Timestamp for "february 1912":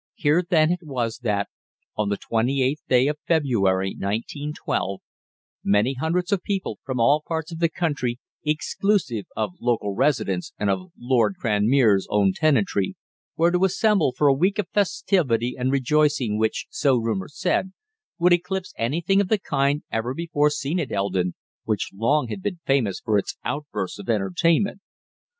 3.27-4.99